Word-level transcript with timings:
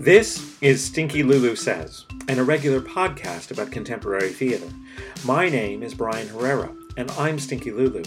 This 0.00 0.56
is 0.60 0.82
Stinky 0.84 1.22
Lulu 1.22 1.54
Says, 1.54 2.06
an 2.26 2.38
irregular 2.38 2.80
podcast 2.80 3.50
about 3.50 3.70
contemporary 3.70 4.30
theater. 4.30 4.66
My 5.24 5.48
name 5.48 5.82
is 5.82 5.94
Brian 5.94 6.28
Herrera, 6.28 6.74
and 6.96 7.10
I'm 7.12 7.38
Stinky 7.38 7.70
Lulu. 7.70 8.02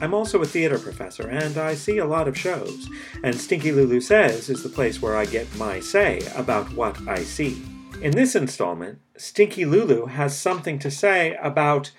I'm 0.00 0.14
also 0.14 0.42
a 0.42 0.46
theater 0.46 0.78
professor, 0.78 1.28
and 1.28 1.56
I 1.58 1.74
see 1.74 1.98
a 1.98 2.06
lot 2.06 2.26
of 2.26 2.36
shows, 2.36 2.88
and 3.22 3.34
Stinky 3.34 3.70
Lulu 3.70 4.00
Says 4.00 4.48
is 4.48 4.62
the 4.62 4.68
place 4.68 5.00
where 5.00 5.16
I 5.16 5.26
get 5.26 5.54
my 5.56 5.78
say 5.78 6.20
about 6.34 6.72
what 6.72 6.96
I 7.06 7.22
see. 7.22 7.62
In 8.02 8.12
this 8.12 8.34
installment, 8.34 8.98
Stinky 9.16 9.64
Lulu 9.64 10.06
has 10.06 10.36
something 10.36 10.78
to 10.80 10.90
say 10.90 11.36
about 11.40 11.92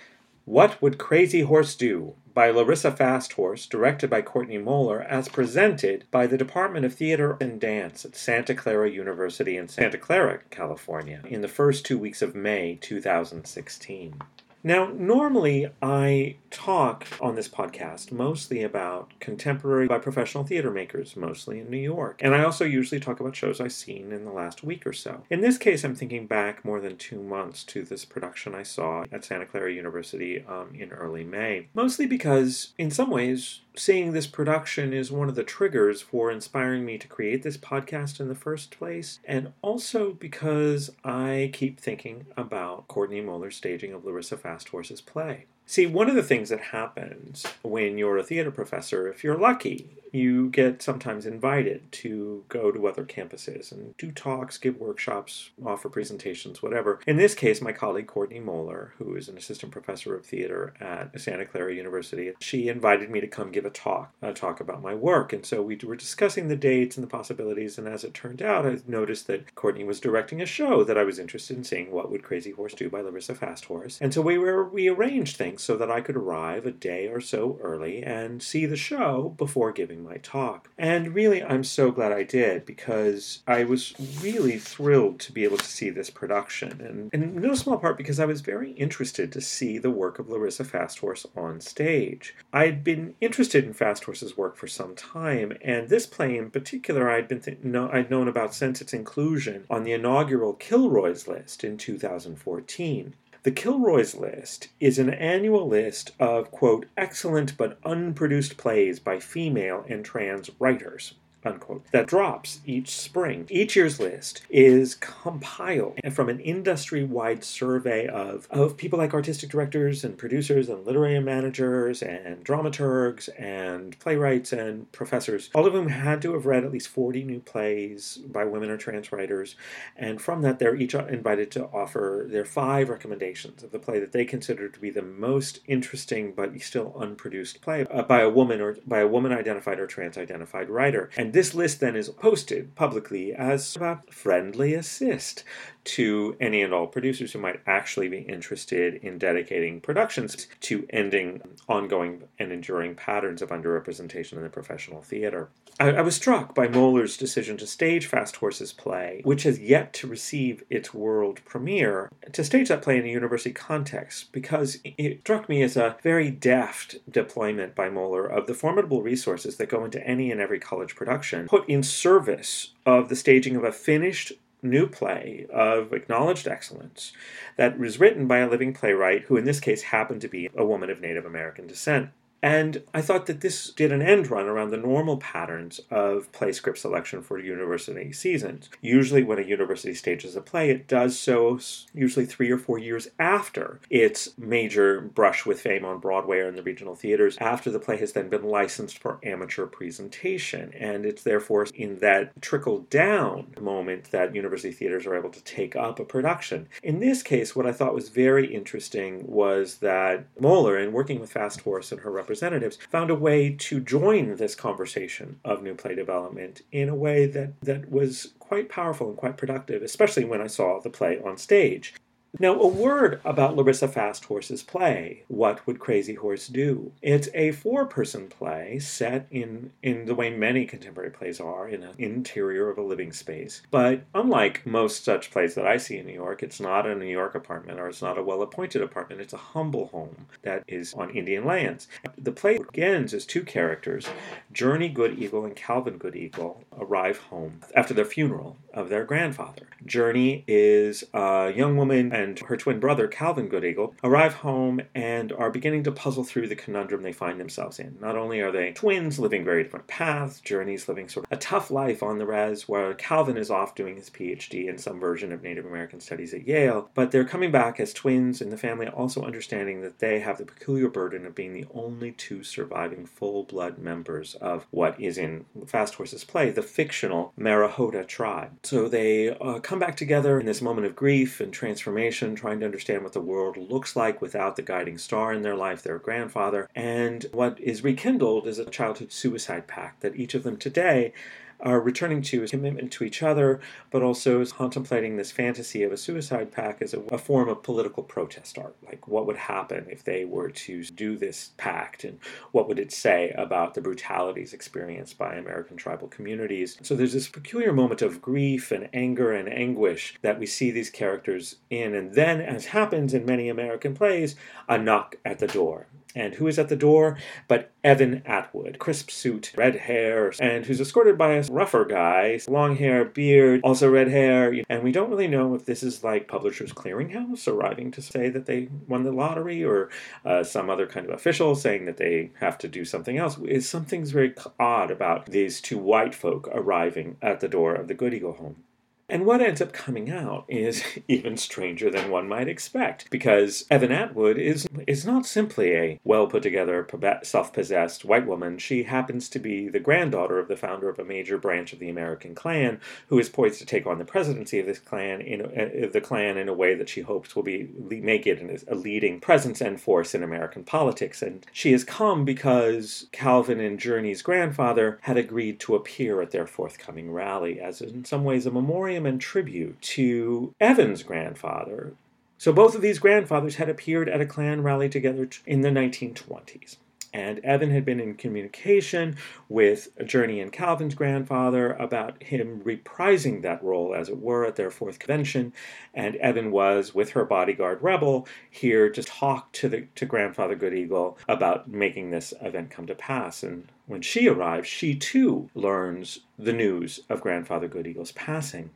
What 0.46 0.82
Would 0.82 0.98
Crazy 0.98 1.42
Horse 1.42 1.76
Do? 1.76 2.16
By 2.38 2.52
Larissa 2.52 2.92
FastHorse, 2.92 3.68
directed 3.68 4.12
by 4.12 4.22
Courtney 4.22 4.60
Mohler, 4.60 5.04
as 5.04 5.28
presented 5.28 6.06
by 6.12 6.28
the 6.28 6.38
Department 6.38 6.86
of 6.86 6.94
Theater 6.94 7.36
and 7.42 7.60
Dance 7.60 8.06
at 8.06 8.16
Santa 8.16 8.54
Clara 8.54 8.92
University 8.92 9.58
in 9.58 9.68
Santa 9.68 9.98
Clara, 9.98 10.42
California, 10.52 11.24
in 11.28 11.42
the 11.42 11.48
first 11.48 11.84
two 11.84 11.98
weeks 11.98 12.22
of 12.22 12.36
May 12.36 12.78
2016. 12.80 14.22
Now, 14.64 14.92
normally 14.94 15.70
I 15.82 16.38
talk 16.50 17.06
on 17.22 17.36
this 17.36 17.48
podcast 17.48 18.12
mostly 18.12 18.64
about 18.64 19.12
contemporary 19.20 19.88
by 19.88 20.00
professional 20.00 20.44
theater 20.44 20.72
makers, 20.72 21.16
mostly 21.16 21.60
in 21.60 21.70
New 21.70 21.78
York. 21.78 22.20
And 22.24 22.34
I 22.34 22.44
also 22.44 22.66
usually 22.66 23.00
talk 23.00 23.20
about 23.20 23.36
shows 23.36 23.62
I've 23.62 23.72
seen 23.72 24.12
in 24.12 24.26
the 24.26 24.32
last 24.32 24.64
week 24.64 24.86
or 24.88 24.94
so. 24.94 25.24
In 25.30 25.42
this 25.42 25.58
case, 25.58 25.84
I'm 25.84 25.96
thinking 25.96 26.26
back 26.26 26.66
more 26.66 26.80
than 26.80 26.98
two 26.98 27.22
months 27.22 27.64
to 27.66 27.84
this 27.84 28.06
production 28.06 28.56
I 28.56 28.64
saw 28.64 29.06
at 29.12 29.26
Santa 29.26 29.46
Clara 29.46 29.72
University 29.72 30.44
um, 30.46 30.74
in 30.74 30.92
early 30.92 31.24
May. 31.24 31.68
Mostly 31.74 32.06
because, 32.06 32.74
in 32.78 32.92
some 32.92 33.10
ways, 33.10 33.62
seeing 33.76 34.12
this 34.12 34.28
production 34.28 34.94
is 34.94 35.12
one 35.12 35.30
of 35.30 35.36
the 35.36 35.44
triggers 35.44 36.02
for 36.02 36.32
inspiring 36.32 36.86
me 36.86 36.98
to 36.98 37.08
create 37.08 37.44
this 37.44 37.58
podcast 37.58 38.20
in 38.20 38.28
the 38.28 38.36
first 38.36 38.72
place, 38.72 39.20
and 39.26 39.54
also 39.62 40.14
because 40.14 40.90
I 41.04 41.52
keep 41.54 41.80
thinking 41.80 42.26
about 42.36 42.88
Courtney 42.88 43.22
Mohler's 43.22 43.56
staging 43.56 43.94
of 43.94 44.04
Larissa 44.04 44.38
FastHorse's 44.58 45.02
play. 45.02 45.46
See, 45.70 45.86
one 45.86 46.10
of 46.10 46.16
the 46.16 46.24
things 46.24 46.48
that 46.48 46.62
happens 46.62 47.46
when 47.62 47.98
you're 47.98 48.18
a 48.18 48.24
theater 48.24 48.52
professor, 48.52 49.10
if 49.10 49.22
you're 49.22 49.38
lucky, 49.38 49.90
you 50.14 50.50
get 50.50 50.82
sometimes 50.82 51.26
invited 51.26 51.92
to 51.92 52.46
go 52.48 52.72
to 52.72 52.88
other 52.88 53.04
campuses 53.04 53.74
and 53.74 53.96
do 53.98 54.10
talks, 54.10 54.58
give 54.58 54.80
workshops, 54.80 55.50
offer 55.66 55.90
presentations, 55.90 56.64
whatever. 56.64 57.02
In 57.06 57.18
this 57.18 57.36
case, 57.36 57.62
my 57.62 57.74
colleague 57.74 58.08
Courtney 58.08 58.40
Mohler, 58.40 58.92
who 58.98 59.16
is 59.16 59.28
an 59.28 59.38
assistant 59.38 59.74
professor 59.74 60.16
of 60.16 60.26
theater 60.26 60.74
at 60.80 61.20
Santa 61.20 61.46
Clara 61.46 61.76
University, 61.76 62.32
she 62.40 62.70
invited 62.70 63.10
me 63.10 63.20
to 63.20 63.28
come 63.28 63.52
give 63.52 63.66
a 63.66 63.70
talk, 63.70 64.14
a 64.22 64.34
talk 64.34 64.62
about 64.62 64.82
my 64.82 64.94
work. 64.94 65.34
And 65.34 65.46
so 65.46 65.62
we 65.62 65.78
were 65.84 65.98
discussing 65.98 66.48
the 66.48 66.56
dates 66.56 66.96
and 66.96 67.04
the 67.04 67.10
possibilities. 67.10 67.78
And 67.78 67.88
as 67.88 68.06
it 68.06 68.14
turned 68.14 68.42
out, 68.42 68.66
I 68.66 68.78
noticed 68.88 69.28
that 69.28 69.56
Courtney 69.56 69.84
was 69.84 70.00
directing 70.00 70.42
a 70.42 70.46
show 70.46 70.86
that 70.86 70.98
I 70.98 71.04
was 71.04 71.20
interested 71.20 71.58
in 71.58 71.66
seeing, 71.66 71.92
What 71.92 72.10
Would 72.10 72.24
Crazy 72.24 72.52
Horse 72.52 72.74
Do 72.74 72.90
by 72.90 73.02
Larissa 73.02 73.34
FastHorse. 73.34 74.00
And 74.00 74.14
so 74.14 74.22
we 74.22 74.38
were 74.38 74.68
we 74.68 74.88
arranged 74.88 75.36
things 75.38 75.57
so 75.58 75.78
that 75.78 75.92
I 75.92 76.02
could 76.02 76.16
arrive 76.16 76.66
a 76.66 76.72
day 76.72 77.08
or 77.08 77.22
so 77.22 77.60
early 77.62 78.04
and 78.04 78.42
see 78.42 78.66
the 78.66 78.76
show 78.76 79.34
before 79.38 79.72
giving 79.72 80.04
my 80.04 80.18
talk. 80.18 80.70
And 80.78 81.14
really, 81.14 81.44
I'm 81.44 81.64
so 81.64 81.92
glad 81.92 82.12
I 82.12 82.24
did 82.24 82.66
because 82.66 83.42
I 83.48 83.64
was 83.64 83.94
really 84.22 84.58
thrilled 84.58 85.20
to 85.22 85.32
be 85.32 85.44
able 85.44 85.58
to 85.58 85.66
see 85.66 85.90
this 85.90 86.10
production. 86.10 86.82
And, 86.82 87.14
in 87.14 87.42
no 87.42 87.56
small 87.56 87.78
part 87.78 87.98
because 87.98 88.20
I 88.20 88.26
was 88.26 88.42
very 88.42 88.72
interested 88.72 89.32
to 89.32 89.42
see 89.42 89.78
the 89.78 89.92
work 89.92 90.20
of 90.20 90.30
Larissa 90.30 90.64
FastHorse 90.64 91.26
on 91.36 91.60
stage. 91.62 92.36
I'd 92.54 92.84
been 92.84 93.16
interested 93.22 93.66
in 93.66 93.74
FastHorse's 93.74 94.38
work 94.38 94.56
for 94.56 94.68
some 94.68 94.96
time, 94.96 95.58
and 95.62 95.90
this 95.90 96.06
play 96.06 96.38
in 96.38 96.52
particular 96.52 97.10
I'd 97.10 97.28
been 97.28 97.42
th- 97.42 97.60
no, 97.64 97.90
I'd 97.92 98.10
known 98.10 98.28
about 98.28 98.54
since 98.54 98.82
its 98.82 98.94
inclusion 98.94 99.66
on 99.70 99.84
the 99.84 99.94
inaugural 99.94 100.54
Kilroy's 100.54 101.28
list 101.28 101.64
in 101.64 101.78
2014. 101.78 103.16
The 103.44 103.52
Kilroy's 103.52 104.16
List 104.16 104.70
is 104.80 104.98
an 104.98 105.10
annual 105.14 105.68
list 105.68 106.12
of, 106.20 106.52
quote, 106.52 106.88
excellent 106.98 107.56
but 107.58 107.78
unproduced 107.86 108.58
plays 108.58 109.00
by 109.00 109.20
female 109.20 109.86
and 109.88 110.04
trans 110.04 110.50
writers 110.60 111.14
unquote, 111.48 111.86
that 111.92 112.08
drops 112.08 112.60
each 112.66 112.90
spring. 112.90 113.48
Each 113.50 113.76
year's 113.76 114.00
list 114.00 114.44
is 114.50 114.96
compiled 114.96 116.00
from 116.12 116.30
an 116.30 116.40
industry 116.40 117.04
wide 117.04 117.44
survey 117.44 118.08
of, 118.08 118.48
of 118.52 118.78
people 118.78 119.00
like 119.00 119.14
artistic 119.14 119.50
directors 119.50 120.04
and 120.04 120.18
producers 120.18 120.70
and 120.70 120.86
literary 120.86 121.20
managers 121.20 122.02
and 122.02 122.44
dramaturgs 122.44 123.30
and 123.40 123.98
playwrights 124.00 124.54
and 124.54 124.92
professors, 124.92 125.50
all 125.56 125.66
of 125.66 125.74
whom 125.74 125.90
had 125.90 126.22
to 126.22 126.34
have 126.34 126.46
read 126.46 126.64
at 126.64 126.72
least 126.72 126.90
40 126.90 127.24
new 127.24 127.40
plays 127.40 128.18
by 128.18 128.44
women 128.44 128.70
or 128.70 128.78
trans 128.78 129.12
writers. 129.12 129.56
And 129.96 130.22
from 130.22 130.42
that, 130.42 130.60
they're 130.60 130.76
each 130.76 130.94
invited 130.94 131.52
to 131.52 131.66
offer 131.66 132.26
their 132.30 132.46
five 132.46 132.90
recommendations 132.90 133.64
of 133.64 133.72
the 133.72 133.80
play 133.80 134.00
that 134.00 134.12
they 134.12 134.26
consider 134.26 134.70
to 134.70 134.80
be 134.80 134.90
the 134.90 135.02
most 135.02 135.60
interesting 135.68 136.34
but 136.34 136.60
still 136.62 136.96
unproduced 137.00 137.62
play 137.62 137.86
uh, 137.90 138.04
by 138.04 138.22
a 138.22 138.30
woman 138.30 138.62
or 138.62 138.78
by 138.86 139.00
a 139.00 139.08
woman 139.08 139.32
identified 139.32 139.80
or 139.80 139.88
trans 139.88 140.18
identified 140.18 140.70
writer. 140.70 141.10
And 141.18 141.34
this 141.38 141.54
list 141.54 141.80
then 141.80 141.96
is 141.96 142.10
posted 142.10 142.74
publicly 142.74 143.32
as 143.32 143.78
a 143.78 144.02
friendly 144.10 144.74
assist 144.74 145.44
to 145.84 146.36
any 146.42 146.62
and 146.64 146.74
all 146.74 146.88
producers 146.88 147.32
who 147.32 147.40
might 147.40 147.62
actually 147.66 148.10
be 148.10 148.22
interested 148.22 148.96
in 148.96 149.18
dedicating 149.18 149.80
productions 149.80 150.48
to 150.60 150.86
ending 150.90 151.40
ongoing 151.70 152.24
and 152.40 152.52
enduring 152.52 152.96
patterns 152.96 153.42
of 153.42 153.50
underrepresentation 153.50 154.34
in 154.34 154.44
the 154.44 154.50
professional 154.50 155.02
theater. 155.02 155.50
I, 155.80 155.92
I 155.92 156.02
was 156.02 156.16
struck 156.16 156.56
by 156.56 156.68
Mohler's 156.68 157.18
decision 157.18 157.56
to 157.58 157.68
stage 157.68 158.10
FastHorse's 158.10 158.74
play, 158.74 159.22
which 159.24 159.44
has 159.44 159.60
yet 159.60 159.94
to 159.94 160.08
receive 160.08 160.64
its 160.70 160.94
world 160.94 161.40
premiere, 161.46 162.12
to 162.34 162.44
stage 162.44 162.68
that 162.68 162.82
play 162.82 162.98
in 162.98 163.06
a 163.06 163.10
university 163.10 163.54
context, 163.54 164.32
because 164.32 164.80
it 164.84 165.22
struck 165.22 165.48
me 165.48 165.62
as 165.62 165.78
a 165.78 165.96
very 166.02 166.32
deft 166.32 166.98
deployment 167.10 167.76
by 167.76 167.90
Mohler 167.90 168.30
of 168.30 168.48
the 168.48 168.54
formidable 168.54 169.04
resources 169.04 169.58
that 169.58 169.70
go 169.70 169.86
into 169.86 170.06
any 170.06 170.32
and 170.32 170.42
every 170.42 170.60
college 170.60 170.96
production, 170.96 171.17
put 171.48 171.68
in 171.70 171.84
service 171.84 172.74
of 172.86 173.10
the 173.10 173.16
staging 173.16 173.56
of 173.56 173.64
a 173.64 173.72
finished 173.72 174.34
new 174.62 174.88
play 174.88 175.46
of 175.54 175.94
acknowledged 175.94 176.48
excellence 176.48 177.14
that 177.58 177.78
was 177.78 178.00
written 178.00 178.28
by 178.28 178.40
a 178.40 178.50
living 178.50 178.74
playwright 178.74 179.24
who, 179.24 179.38
in 179.38 179.46
this 179.46 179.60
case, 179.60 179.84
happened 179.84 180.22
to 180.22 180.28
be 180.28 180.50
a 180.56 180.66
woman 180.66 180.90
of 180.90 181.00
Native 181.00 181.26
American 181.26 181.68
descent. 181.68 182.10
And 182.42 182.84
I 182.94 183.02
thought 183.02 183.26
that 183.26 183.42
this 183.42 183.72
did 183.72 183.92
an 183.92 184.02
end 184.02 184.30
run 184.30 184.46
around 184.46 184.70
the 184.70 184.78
normal 184.78 185.18
patterns 185.18 185.82
of 185.90 186.32
play 186.32 186.52
script 186.52 186.78
selection 186.78 187.22
for 187.22 187.40
university 187.40 188.12
seasons. 188.14 188.70
Usually, 188.82 189.24
when 189.24 189.40
a 189.40 189.44
university 189.44 189.94
stages 189.94 190.36
a 190.36 190.42
play, 190.42 190.70
it 190.70 190.88
does 190.88 191.20
so 191.20 191.60
usually 191.94 192.26
three 192.26 192.52
or 192.52 192.58
four 192.58 192.78
years 192.78 193.08
after 193.18 193.80
its 193.90 194.38
major 194.38 195.02
brush 195.02 195.46
with 195.46 195.62
fame 195.62 195.86
on 195.86 196.00
Broadway 196.00 196.40
or 196.40 196.50
in 196.50 196.56
the 196.56 196.64
regional 196.64 196.96
theaters, 196.96 197.38
after 197.40 197.72
the 197.72 197.80
play 197.80 197.98
has 197.98 198.14
then 198.14 198.30
been 198.30 198.44
licensed 198.44 199.00
for 199.00 199.20
amateur 199.24 199.66
presentation. 199.66 200.74
And 200.74 201.06
it's 201.06 201.24
therefore 201.24 201.68
in 201.74 202.00
that 202.00 202.40
trickle 202.42 202.80
down 202.90 203.54
moment 203.60 204.12
that 204.12 204.36
university 204.36 204.72
theaters 204.72 205.06
are 205.06 205.18
able 205.18 205.30
to 205.32 205.44
take 205.44 205.76
up 205.76 206.00
a 206.00 206.06
production. 206.06 206.68
In 206.84 207.00
this 207.00 207.24
case, 207.24 207.56
what 207.56 207.66
I 207.66 207.72
thought 207.72 207.96
was 207.96 208.10
very 208.10 208.54
interesting 208.54 209.26
was 209.26 209.78
that 209.78 210.26
Mohler, 210.36 210.84
in 210.84 210.92
working 210.92 211.20
with 211.20 211.34
FastHorse 211.34 211.92
and 211.92 212.02
her 212.02 212.12
representatives 212.28 212.78
found 212.90 213.10
a 213.10 213.16
way 213.16 213.56
to 213.58 213.80
join 213.80 214.36
this 214.36 214.54
conversation 214.54 215.40
of 215.46 215.64
new 215.64 215.74
play 215.74 215.96
development 215.96 216.62
in 216.74 216.90
a 216.90 216.96
way 216.96 217.26
that, 217.26 217.54
that 217.62 217.90
was 217.90 218.34
quite 218.38 218.68
powerful 218.68 219.08
and 219.08 219.16
quite 219.16 219.38
productive, 219.38 219.82
especially 219.82 220.26
when 220.26 220.42
I 220.42 220.48
saw 220.48 220.82
the 220.82 220.90
play 220.90 221.22
on 221.24 221.38
stage. 221.38 221.94
Now, 222.40 222.54
a 222.54 222.68
word 222.68 223.20
about 223.26 223.56
Larissa 223.56 223.88
FastHorse's 223.88 224.62
play, 224.62 225.24
What 225.28 225.66
Would 225.66 225.80
Crazy 225.80 226.14
Horse 226.14 226.48
Do? 226.48 226.92
It's 227.02 227.30
a 227.34 227.52
four 227.52 227.88
person 227.88 228.28
play 228.28 228.78
set 228.78 229.26
in, 229.32 229.72
in 229.82 230.06
the 230.06 230.14
way 230.14 230.30
many 230.30 230.66
contemporary 230.66 231.10
plays 231.10 231.40
are, 231.40 231.68
in 231.68 231.82
an 231.82 231.96
interior 231.98 232.70
of 232.70 232.78
a 232.78 232.84
living 232.84 233.12
space. 233.12 233.64
But 233.72 234.04
unlike 234.14 234.68
most 234.68 235.04
such 235.04 235.32
plays 235.32 235.56
that 235.56 235.66
I 235.66 235.78
see 235.78 235.98
in 235.98 236.06
New 236.06 236.14
York, 236.14 236.44
it's 236.44 236.60
not 236.60 236.86
a 236.86 236.94
New 236.94 237.06
York 237.06 237.34
apartment 237.34 237.80
or 237.80 237.90
it's 237.90 238.04
not 238.04 238.20
a 238.20 238.24
well 238.24 238.44
appointed 238.44 238.84
apartment. 238.84 239.20
It's 239.20 239.34
a 239.34 239.38
humble 239.38 239.88
home 239.88 240.28
that 240.44 240.64
is 240.68 240.94
on 240.94 241.10
Indian 241.10 241.44
lands. 241.44 241.88
The 242.20 242.32
play 242.32 242.60
begins 242.60 243.16
as 243.16 243.26
two 243.26 243.44
characters, 243.44 244.08
Journey 244.52 244.90
Good 244.90 245.18
Eagle 245.18 245.44
and 245.44 245.56
Calvin 245.56 245.98
Good 245.98 246.16
Eagle, 246.16 246.64
arrive 246.78 247.18
home 247.18 247.62
after 247.74 247.96
the 247.96 248.06
funeral 248.06 248.58
of 248.76 248.90
their 248.90 249.06
grandfather. 249.06 249.68
Journey 249.86 250.44
is 250.48 251.04
a 251.14 251.52
young 251.56 251.78
woman 251.78 252.14
and 252.14 252.27
her 252.36 252.58
twin 252.58 252.80
brother, 252.80 253.08
Calvin 253.08 253.50
Goodeagle, 253.50 253.94
arrive 254.04 254.36
home 254.36 254.82
and 254.96 255.32
are 255.32 255.50
beginning 255.50 255.84
to 255.84 255.92
puzzle 255.92 256.24
through 256.24 256.48
the 256.48 256.56
conundrum 256.56 257.04
they 257.04 257.14
find 257.14 257.40
themselves 257.40 257.80
in. 257.80 257.98
Not 258.02 258.18
only 258.18 258.42
are 258.42 258.52
they 258.52 258.72
twins 258.72 259.20
living 259.20 259.44
very 259.44 259.64
different 259.64 259.88
paths, 259.88 260.42
Journey's 260.42 260.88
living 260.88 261.10
sort 261.10 261.26
of 261.26 261.32
a 261.32 261.40
tough 261.40 261.72
life 261.72 262.04
on 262.04 262.18
the 262.18 262.26
res, 262.26 262.68
where 262.68 262.94
Calvin 262.94 263.38
is 263.38 263.50
off 263.50 263.76
doing 263.76 263.96
his 263.96 264.10
PhD 264.10 264.68
in 264.68 264.78
some 264.78 265.00
version 265.00 265.32
of 265.32 265.44
Native 265.44 265.66
American 265.66 266.00
studies 266.00 266.34
at 266.34 266.48
Yale, 266.48 266.90
but 266.94 267.12
they're 267.12 267.26
coming 267.26 267.52
back 267.52 267.80
as 267.80 267.94
twins 267.94 268.42
in 268.42 268.50
the 268.50 268.58
family, 268.58 268.88
also 268.88 269.24
understanding 269.24 269.82
that 269.82 270.00
they 270.00 270.20
have 270.20 270.38
the 270.38 270.46
peculiar 270.46 270.90
burden 270.90 271.26
of 271.26 271.36
being 271.36 271.54
the 271.54 271.66
only 271.74 272.12
two 272.12 272.44
surviving 272.44 273.06
full 273.06 273.44
blood 273.44 273.78
members 273.78 274.36
of 274.36 274.66
what 274.72 275.00
is 275.00 275.18
in 275.18 275.46
Fast 275.66 275.96
Horses 275.96 276.24
Play, 276.24 276.50
the 276.50 276.62
fictional 276.62 277.34
Marahota 277.40 278.08
tribe. 278.08 278.52
So 278.64 278.88
they 278.88 279.30
uh, 279.30 279.60
come 279.60 279.80
back 279.80 279.96
together 279.96 280.40
in 280.40 280.46
this 280.46 280.62
moment 280.62 280.88
of 280.88 280.96
grief 280.96 281.40
and 281.40 281.54
transformation, 281.54 282.17
trying 282.18 282.60
to 282.60 282.66
understand 282.66 283.04
what 283.04 283.14
the 283.14 283.22
world 283.22 283.58
looks 283.58 283.96
like 283.96 284.22
without 284.22 284.56
the 284.56 284.62
guiding 284.62 284.98
star 284.98 285.34
in 285.34 285.42
their 285.42 285.56
life, 285.56 285.84
their 285.84 286.00
grandfather. 286.00 286.70
And 286.76 287.26
what 287.32 287.60
is 287.60 287.84
rekindled 287.84 288.48
is 288.48 288.60
a 288.60 288.66
childhood 288.66 289.12
suicide 289.12 289.68
pact 289.68 290.02
that 290.02 290.16
each 290.16 290.34
of 290.34 290.44
them 290.44 290.58
today 290.58 291.14
are 291.60 291.80
returning 291.80 292.22
to 292.22 292.44
a 292.44 292.48
commitment 292.48 292.92
to 292.92 293.04
each 293.04 293.24
other, 293.24 293.60
but 293.90 294.04
also 294.04 294.42
is 294.42 294.52
contemplating 294.52 295.18
this 295.18 295.32
fantasy 295.32 295.84
of 295.84 295.92
a 295.92 295.98
suicide 295.98 296.52
pact 296.52 296.82
as 296.82 296.94
a, 296.94 297.00
a, 297.12 297.18
form 297.18 297.50
of 297.50 297.64
political 297.64 298.04
protest 298.04 298.58
art. 298.58 298.76
Like, 298.86 299.08
what 299.08 299.26
would 299.26 299.38
happen 299.38 299.88
if 299.90 300.04
they 300.04 300.24
were 300.24 300.50
to 300.50 300.84
do 300.84 301.18
this 301.18 301.52
pact, 301.58 302.04
and 302.04 302.20
what 302.52 302.68
would 302.68 302.80
it 302.80 302.92
say 302.92 303.32
about 303.32 303.74
the 303.74 303.82
brutalities 303.82 304.54
experienced 304.54 305.18
by 305.18 305.36
American 305.36 305.78
tribal 305.78 306.08
communities? 306.08 306.78
So, 306.84 306.96
there's 306.96 307.14
this 307.14 307.28
peculiar 307.28 307.74
moment 307.74 308.02
of 308.02 308.22
grief 308.22 308.72
and 308.72 308.90
anger 308.94 309.32
and 309.32 309.50
anguish 309.50 310.16
that 310.22 310.40
we 310.40 310.46
see 310.46 310.72
these 310.72 310.90
characters 310.90 311.56
in, 311.70 311.96
and 311.96 312.14
then, 312.14 312.40
as 312.40 312.68
happens 312.68 313.14
in 313.14 313.26
many 313.26 313.50
American 313.50 313.96
plays, 313.96 314.36
a 314.70 314.78
knock 314.78 315.16
at 315.26 315.40
the 315.40 315.48
door. 315.48 315.88
And 316.18 316.34
who 316.34 316.48
is 316.48 316.58
at 316.58 316.68
the 316.68 316.76
door 316.76 317.18
but 317.48 317.72
Evan 317.84 318.24
Atwood? 318.26 318.80
Crisp 318.80 319.12
suit, 319.12 319.54
red 319.56 319.76
hair, 319.76 320.34
and 320.40 320.66
who's 320.66 320.82
escorted 320.82 321.16
by 321.16 321.34
a 321.34 321.44
rougher 321.44 321.86
guy, 321.86 322.40
long 322.48 322.76
hair, 322.76 323.06
beard, 323.06 323.62
also 323.64 323.90
red 323.90 324.08
hair. 324.08 324.54
And 324.68 324.84
we 324.84 324.92
don't 324.92 325.12
really 325.12 325.28
know 325.28 325.54
if 325.54 325.66
this 325.66 325.84
is 325.84 326.04
like 326.04 326.28
Publishers 326.28 326.74
Clearinghouse 326.74 327.48
arriving 327.48 327.92
to 327.92 328.02
say 328.02 328.30
that 328.30 328.48
they 328.48 328.70
won 328.88 329.04
the 329.04 329.12
lottery 329.12 329.64
or 329.64 329.90
uh, 330.26 330.44
some 330.44 330.72
other 330.72 330.88
kind 330.88 331.06
of 331.06 331.14
official 331.14 331.56
saying 331.56 331.86
that 331.86 331.98
they 331.98 332.32
have 332.40 332.58
to 332.58 332.68
do 332.68 332.84
something 332.84 333.18
else. 333.18 333.38
Is 333.40 333.70
something's 333.70 334.12
very 334.12 334.34
odd 334.60 334.90
about 334.90 335.28
these 335.28 335.62
two 335.62 335.78
white 335.78 336.16
folk 336.16 336.50
arriving 336.52 337.18
at 337.22 337.42
the 337.42 337.48
door 337.48 337.76
of 337.76 337.88
the 337.88 337.94
Goodeagle 337.94 338.34
home. 338.34 338.64
And 339.10 339.26
what 339.26 339.40
ends 339.40 339.62
up 339.62 339.72
coming 339.72 340.12
out 340.12 340.44
is 340.50 340.84
even 341.08 341.38
stranger 341.38 341.90
than 341.90 342.12
one 342.12 342.28
might 342.28 342.50
expect, 342.50 343.10
because 343.10 343.66
Evan 343.70 343.92
Atwood 343.92 344.38
is, 344.38 344.68
is 344.86 345.06
not 345.06 345.26
simply 345.26 345.74
a 345.74 346.00
well 346.04 346.28
put 346.28 346.44
together, 346.44 346.86
self 347.24 347.54
possessed 347.54 348.04
white 348.04 348.28
woman. 348.28 348.58
She 348.58 348.84
happens 348.84 349.30
to 349.30 349.40
be 349.40 349.70
the 349.70 349.80
granddaughter 349.80 350.40
of 350.40 350.50
the 350.50 350.58
founder 350.58 350.90
of 350.90 351.00
a 351.00 351.06
major 351.06 351.38
branch 351.38 351.72
of 351.72 351.80
the 351.80 351.90
American 351.90 352.36
Klan, 352.36 352.82
who 353.08 353.18
is 353.18 353.30
poised 353.30 353.60
to 353.60 353.66
take 353.66 353.88
on 353.88 353.98
the 353.98 354.06
presidency 354.06 354.60
of 354.60 354.66
this 354.66 354.80
Klan 354.80 355.22
in 355.22 355.42
uh, 355.42 355.88
the 355.92 356.02
Klan 356.02 356.38
in 356.38 356.50
a 356.50 356.54
way 356.54 356.76
that 356.76 356.90
she 356.90 357.02
hopes 357.02 357.34
will 357.36 357.44
be 357.44 357.70
make 357.78 358.28
it 358.28 358.66
a 358.68 358.76
leading 358.76 359.22
presence 359.22 359.62
and 359.62 359.80
force 359.80 360.14
in 360.14 360.22
American 360.22 360.66
politics. 360.66 361.22
And 361.22 361.46
she 361.54 361.72
has 361.72 361.86
come 361.86 362.26
because 362.26 363.08
Calvin 363.14 363.62
and 363.62 363.80
Journey's 363.80 364.22
grandfather 364.22 365.00
had 365.04 365.16
agreed 365.16 365.62
to 365.62 365.76
appear 365.76 366.22
at 366.22 366.32
their 366.32 366.48
forthcoming 366.48 367.12
rally 367.12 367.62
as, 367.62 367.80
in 367.80 368.04
some 368.04 368.26
ways, 368.26 368.46
a 368.46 368.52
memorial 368.52 368.97
and 369.06 369.20
tribute 369.22 369.82
to 369.82 370.54
Evan's 370.60 371.04
grandfather. 371.04 371.94
So 372.38 372.54
both 372.54 372.76
of 372.76 372.82
these 372.82 373.00
grandfathers 373.00 373.56
had 373.56 373.70
appeared 373.70 374.10
at 374.10 374.22
a 374.22 374.26
Klan 374.26 374.62
rally 374.62 374.90
together 374.90 375.28
in 375.46 375.62
the 375.62 375.70
1920s. 375.70 376.78
And 377.14 377.40
Evan 377.40 377.72
had 377.72 377.86
been 377.86 378.00
in 378.00 378.16
communication 378.16 379.16
with 379.50 379.88
Journey 380.06 380.40
and 380.40 380.52
Calvin's 380.52 380.94
grandfather 380.94 381.74
about 381.74 382.22
him 382.22 382.62
reprising 382.64 383.42
that 383.42 383.64
role, 383.64 383.96
as 383.96 384.10
it 384.10 384.20
were, 384.20 384.46
at 384.46 384.56
their 384.56 384.70
fourth 384.70 385.00
convention. 385.00 385.54
And 385.94 386.16
Evan 386.18 386.52
was, 386.52 386.94
with 386.94 387.12
her 387.12 387.26
bodyguard 387.26 387.82
Rebel, 387.82 388.28
here 388.52 388.90
to 388.90 389.02
talk 389.02 389.52
to, 389.54 389.70
the, 389.70 389.88
to 389.96 390.06
Grandfather 390.06 390.56
Goodeagle 390.56 391.18
about 391.28 391.68
making 391.68 392.12
this 392.12 392.34
event 392.42 392.70
come 392.70 392.86
to 392.88 392.96
pass. 392.96 393.42
And 393.42 393.72
when 393.88 394.02
she 394.02 394.28
arrives, 394.28 394.68
she 394.68 394.94
too 394.94 395.50
learns 395.56 396.20
the 396.38 396.54
news 396.54 397.00
of 397.10 397.22
Grandfather 397.22 397.68
Goodeagle's 397.68 398.12
passing. 398.12 398.70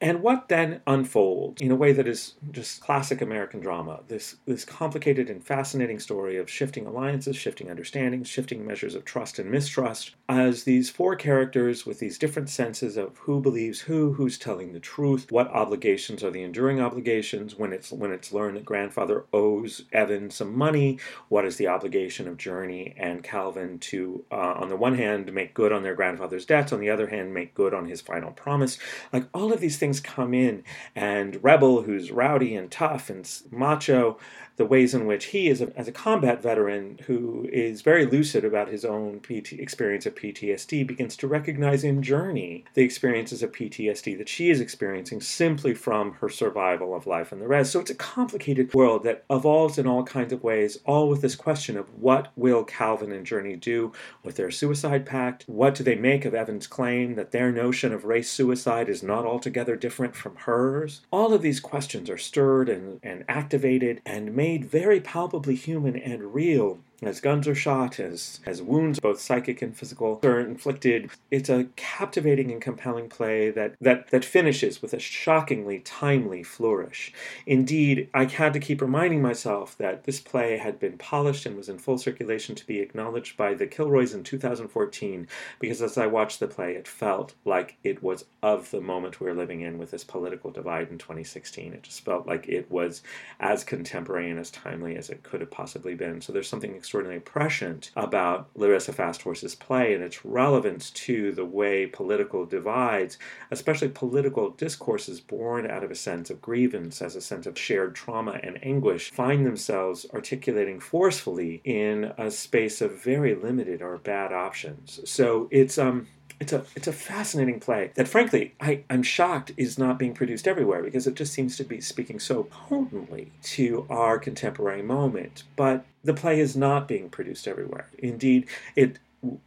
And 0.00 0.22
what 0.22 0.48
then 0.48 0.82
unfolds 0.86 1.62
in 1.62 1.70
a 1.70 1.76
way 1.76 1.92
that 1.92 2.06
is 2.06 2.34
just 2.50 2.82
classic 2.82 3.22
American 3.22 3.60
drama, 3.60 4.00
this, 4.08 4.36
this 4.46 4.64
complicated 4.64 5.30
and 5.30 5.42
fascinating 5.42 5.98
story 6.00 6.36
of 6.36 6.50
shifting 6.50 6.86
alliances, 6.86 7.36
shifting 7.36 7.70
understandings, 7.70 8.28
shifting 8.28 8.66
measures 8.66 8.94
of 8.94 9.04
trust 9.04 9.38
and 9.38 9.50
mistrust, 9.50 10.14
as 10.28 10.64
these 10.64 10.90
four 10.90 11.16
characters 11.16 11.86
with 11.86 11.98
these 11.98 12.18
different 12.18 12.50
senses 12.50 12.96
of 12.96 13.16
who 13.18 13.40
believes 13.40 13.80
who, 13.80 14.12
who's 14.12 14.38
telling 14.38 14.72
the 14.72 14.80
truth, 14.80 15.32
what 15.32 15.48
obligations 15.48 16.22
are 16.22 16.30
the 16.30 16.42
enduring 16.42 16.80
obligations 16.80 17.56
when 17.56 17.72
it's 17.72 17.90
when 17.90 18.12
it's 18.12 18.32
learned 18.32 18.56
that 18.56 18.64
grandfather 18.64 19.24
owes 19.32 19.82
Evan 19.92 20.30
some 20.30 20.56
money, 20.56 20.98
what 21.28 21.46
is 21.46 21.56
the 21.56 21.68
obligation 21.68 22.28
of 22.28 22.36
Journey 22.36 22.94
and 22.98 23.22
Calvin 23.22 23.78
to, 23.78 24.24
uh, 24.30 24.54
on 24.58 24.68
the 24.68 24.76
one 24.76 24.94
hand, 24.94 25.32
make 25.32 25.54
good 25.54 25.72
on 25.72 25.82
their 25.82 25.94
grandfather's 25.94 26.44
debts, 26.44 26.72
on 26.72 26.80
the 26.80 26.90
other 26.90 27.06
hand, 27.06 27.32
make 27.32 27.54
good 27.54 27.72
on 27.72 27.86
his 27.86 28.00
final 28.00 28.32
promise. 28.32 28.78
Like 29.12 29.26
all 29.32 29.52
of 29.52 29.60
these 29.60 29.78
things 29.78 29.85
things 29.86 30.00
come 30.00 30.34
in, 30.34 30.64
and 30.96 31.38
Rebel, 31.44 31.82
who's 31.82 32.10
rowdy 32.10 32.56
and 32.56 32.68
tough 32.68 33.08
and 33.08 33.30
macho, 33.52 34.18
the 34.56 34.66
ways 34.66 34.94
in 34.94 35.06
which 35.06 35.26
he 35.26 35.48
is 35.48 35.60
a, 35.60 35.70
as 35.76 35.86
a 35.86 35.92
combat 35.92 36.42
veteran 36.42 36.98
who 37.06 37.46
is 37.52 37.82
very 37.82 38.06
lucid 38.06 38.44
about 38.44 38.68
his 38.68 38.84
own 38.84 39.20
PT, 39.20 39.54
experience 39.54 40.06
of 40.06 40.14
PTSD 40.14 40.86
begins 40.86 41.16
to 41.16 41.28
recognize 41.28 41.84
in 41.84 42.02
Journey 42.02 42.64
the 42.74 42.82
experiences 42.82 43.42
of 43.42 43.52
PTSD 43.52 44.16
that 44.16 44.28
she 44.28 44.50
is 44.50 44.60
experiencing 44.60 45.20
simply 45.20 45.74
from 45.74 46.12
her 46.14 46.28
survival 46.28 46.94
of 46.94 47.06
life 47.06 47.32
and 47.32 47.40
the 47.40 47.46
rest. 47.46 47.72
So 47.72 47.80
it's 47.80 47.90
a 47.90 47.94
complicated 47.94 48.72
world 48.72 49.04
that 49.04 49.24
evolves 49.28 49.78
in 49.78 49.86
all 49.86 50.04
kinds 50.04 50.32
of 50.32 50.42
ways, 50.42 50.78
all 50.86 51.08
with 51.08 51.20
this 51.20 51.36
question 51.36 51.76
of 51.76 51.92
what 51.94 52.32
will 52.34 52.64
Calvin 52.64 53.12
and 53.12 53.26
Journey 53.26 53.56
do 53.56 53.92
with 54.22 54.36
their 54.36 54.50
suicide 54.50 55.04
pact? 55.04 55.44
What 55.46 55.74
do 55.74 55.84
they 55.84 55.96
make 55.96 56.24
of 56.24 56.34
Evan's 56.34 56.66
claim 56.66 57.14
that 57.16 57.32
their 57.32 57.52
notion 57.52 57.92
of 57.92 58.04
race 58.04 58.30
suicide 58.30 58.88
is 58.88 59.02
not 59.02 59.26
altogether 59.26 59.76
different 59.76 60.16
from 60.16 60.36
hers? 60.36 61.02
All 61.10 61.34
of 61.34 61.42
these 61.42 61.60
questions 61.60 62.08
are 62.08 62.18
stirred 62.18 62.68
and, 62.68 63.00
and 63.02 63.24
activated 63.28 64.00
and 64.06 64.34
made 64.34 64.45
made 64.46 64.64
very 64.64 65.00
palpably 65.00 65.56
human 65.56 65.96
and 65.96 66.32
real 66.32 66.78
as 67.02 67.20
guns 67.20 67.46
are 67.46 67.54
shot, 67.54 68.00
as, 68.00 68.40
as 68.46 68.62
wounds, 68.62 69.00
both 69.00 69.20
psychic 69.20 69.60
and 69.62 69.76
physical, 69.76 70.20
are 70.22 70.40
inflicted. 70.40 71.10
It's 71.30 71.48
a 71.48 71.66
captivating 71.76 72.50
and 72.50 72.60
compelling 72.60 73.08
play 73.08 73.50
that, 73.50 73.74
that, 73.80 74.10
that 74.10 74.24
finishes 74.24 74.80
with 74.80 74.94
a 74.94 74.98
shockingly 74.98 75.80
timely 75.80 76.42
flourish. 76.42 77.12
Indeed, 77.46 78.08
I 78.14 78.24
had 78.24 78.52
to 78.54 78.60
keep 78.60 78.80
reminding 78.80 79.20
myself 79.20 79.76
that 79.78 80.04
this 80.04 80.20
play 80.20 80.56
had 80.56 80.80
been 80.80 80.96
polished 80.96 81.44
and 81.44 81.56
was 81.56 81.68
in 81.68 81.78
full 81.78 81.98
circulation 81.98 82.54
to 82.54 82.66
be 82.66 82.80
acknowledged 82.80 83.36
by 83.36 83.54
the 83.54 83.66
Kilroys 83.66 84.14
in 84.14 84.24
2014, 84.24 85.28
because 85.60 85.82
as 85.82 85.98
I 85.98 86.06
watched 86.06 86.40
the 86.40 86.48
play, 86.48 86.74
it 86.74 86.88
felt 86.88 87.34
like 87.44 87.76
it 87.84 88.02
was 88.02 88.24
of 88.42 88.70
the 88.70 88.80
moment 88.80 89.20
we 89.20 89.26
we're 89.26 89.34
living 89.34 89.60
in 89.60 89.76
with 89.76 89.90
this 89.90 90.04
political 90.04 90.50
divide 90.50 90.88
in 90.88 90.98
2016. 90.98 91.72
It 91.72 91.82
just 91.82 92.04
felt 92.04 92.26
like 92.26 92.48
it 92.48 92.70
was 92.70 93.02
as 93.40 93.64
contemporary 93.64 94.30
and 94.30 94.38
as 94.38 94.50
timely 94.50 94.96
as 94.96 95.10
it 95.10 95.22
could 95.22 95.40
have 95.40 95.50
possibly 95.50 95.94
been. 95.94 96.20
So 96.20 96.32
there's 96.32 96.48
something 96.48 96.74
extraordinarily 96.86 97.20
prescient 97.20 97.90
about 97.96 98.48
Larissa 98.54 98.92
FastHorse's 98.92 99.56
play 99.56 99.92
and 99.92 100.04
its 100.04 100.24
relevance 100.24 100.90
to 100.90 101.32
the 101.32 101.44
way 101.44 101.84
political 101.84 102.46
divides, 102.46 103.18
especially 103.50 103.88
political 103.88 104.50
discourses 104.50 105.20
born 105.20 105.68
out 105.68 105.82
of 105.82 105.90
a 105.90 105.96
sense 105.96 106.30
of 106.30 106.40
grievance, 106.40 107.02
as 107.02 107.16
a 107.16 107.20
sense 107.20 107.44
of 107.44 107.58
shared 107.58 107.96
trauma 107.96 108.38
and 108.40 108.64
anguish, 108.64 109.10
find 109.10 109.44
themselves 109.44 110.06
articulating 110.14 110.78
forcefully 110.78 111.60
in 111.64 112.12
a 112.18 112.30
space 112.30 112.80
of 112.80 113.02
very 113.02 113.34
limited 113.34 113.82
or 113.82 113.98
bad 113.98 114.32
options. 114.32 115.00
So 115.10 115.48
it's 115.50 115.78
um 115.78 116.06
it's 116.40 116.52
a 116.52 116.64
it's 116.74 116.86
a 116.86 116.92
fascinating 116.92 117.60
play 117.60 117.90
that 117.94 118.08
frankly 118.08 118.54
I, 118.60 118.84
I'm 118.90 119.02
shocked 119.02 119.52
is 119.56 119.78
not 119.78 119.98
being 119.98 120.14
produced 120.14 120.46
everywhere 120.46 120.82
because 120.82 121.06
it 121.06 121.14
just 121.14 121.32
seems 121.32 121.56
to 121.56 121.64
be 121.64 121.80
speaking 121.80 122.20
so 122.20 122.44
potently 122.44 123.32
to 123.42 123.86
our 123.88 124.18
contemporary 124.18 124.82
moment. 124.82 125.44
But 125.56 125.86
the 126.06 126.14
play 126.14 126.40
is 126.40 126.56
not 126.56 126.88
being 126.88 127.10
produced 127.10 127.46
everywhere. 127.46 127.88
Indeed, 127.98 128.48
it 128.74 128.98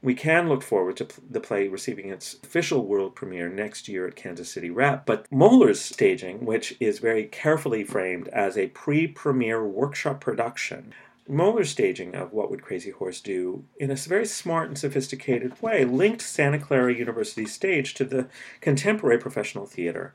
we 0.01 0.13
can 0.13 0.49
look 0.49 0.61
forward 0.61 0.97
to 0.97 1.07
the 1.29 1.39
play 1.39 1.67
receiving 1.67 2.09
its 2.09 2.35
official 2.43 2.85
world 2.85 3.15
premiere 3.15 3.47
next 3.47 3.87
year 3.87 4.07
at 4.07 4.15
Kansas 4.15 4.51
City 4.51 4.69
Rep. 4.69 5.05
But 5.05 5.29
Mohler's 5.29 5.79
staging, 5.79 6.45
which 6.45 6.75
is 6.81 6.99
very 6.99 7.25
carefully 7.25 7.83
framed 7.85 8.27
as 8.29 8.57
a 8.57 8.67
pre 8.67 9.07
premiere 9.07 9.65
workshop 9.65 10.19
production, 10.19 10.93
Mohler's 11.29 11.69
staging 11.69 12.15
of 12.15 12.33
What 12.33 12.49
Would 12.49 12.63
Crazy 12.63 12.89
Horse 12.89 13.21
Do 13.21 13.63
in 13.79 13.91
a 13.91 13.95
very 13.95 14.25
smart 14.25 14.67
and 14.67 14.77
sophisticated 14.77 15.61
way 15.61 15.85
linked 15.85 16.23
Santa 16.23 16.57
Clara 16.57 16.93
University 16.93 17.45
stage 17.45 17.93
to 17.93 18.03
the 18.03 18.27
contemporary 18.61 19.19
professional 19.19 19.67
theater 19.67 20.13